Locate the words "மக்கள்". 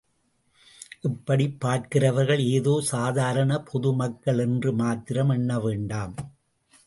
3.93-4.37